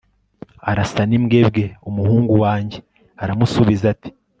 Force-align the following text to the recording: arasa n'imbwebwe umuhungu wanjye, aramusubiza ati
arasa 0.69 1.01
n'imbwebwe 1.09 1.63
umuhungu 1.89 2.33
wanjye, 2.43 2.77
aramusubiza 3.23 3.85
ati 3.93 4.09